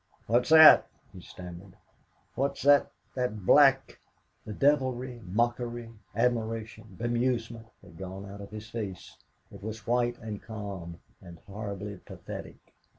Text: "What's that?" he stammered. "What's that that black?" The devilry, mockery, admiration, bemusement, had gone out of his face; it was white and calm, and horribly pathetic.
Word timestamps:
"What's 0.25 0.49
that?" 0.49 0.87
he 1.13 1.21
stammered. 1.21 1.73
"What's 2.33 2.63
that 2.63 2.91
that 3.13 3.45
black?" 3.45 3.99
The 4.47 4.53
devilry, 4.53 5.21
mockery, 5.23 5.91
admiration, 6.15 6.97
bemusement, 6.99 7.67
had 7.83 7.99
gone 7.99 8.25
out 8.25 8.41
of 8.41 8.49
his 8.49 8.67
face; 8.67 9.15
it 9.51 9.61
was 9.61 9.85
white 9.85 10.17
and 10.17 10.41
calm, 10.41 10.99
and 11.21 11.37
horribly 11.45 11.97
pathetic. 11.97 12.73